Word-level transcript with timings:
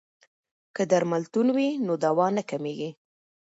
که 0.75 0.83
درملتون 0.91 1.47
وي 1.55 1.69
نو 1.85 1.93
دوا 2.05 2.27
نه 2.37 2.43
کمیږي. 2.49 2.89